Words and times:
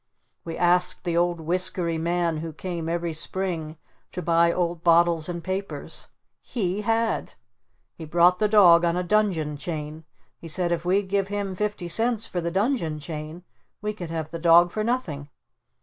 We 0.43 0.57
asked 0.57 1.03
the 1.03 1.15
old 1.15 1.39
whiskery 1.39 1.99
man 1.99 2.37
who 2.37 2.53
came 2.53 2.89
every 2.89 3.13
Spring 3.13 3.77
to 4.13 4.23
buy 4.23 4.51
old 4.51 4.83
bottles 4.83 5.29
and 5.29 5.43
papers. 5.43 6.07
HE 6.41 6.81
HAD! 6.81 7.35
He 7.93 8.05
brought 8.05 8.39
the 8.39 8.47
dog 8.47 8.83
on 8.83 8.97
a 8.97 9.03
dungeon 9.03 9.57
chain. 9.57 10.03
He 10.39 10.47
said 10.47 10.71
if 10.71 10.85
we'd 10.85 11.07
give 11.07 11.27
him 11.27 11.53
fifty 11.53 11.87
cents 11.87 12.25
for 12.25 12.41
the 12.41 12.49
dungeon 12.49 12.97
chain 12.97 13.43
we 13.79 13.93
could 13.93 14.09
have 14.09 14.31
the 14.31 14.39
dog 14.39 14.71
for 14.71 14.83
nothing. 14.83 15.29